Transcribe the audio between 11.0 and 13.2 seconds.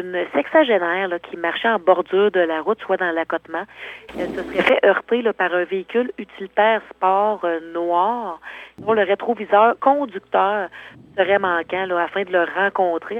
serait manquant là, afin de le rencontrer.